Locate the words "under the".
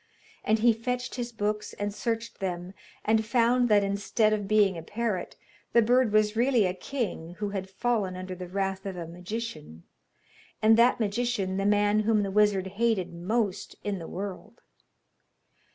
8.15-8.47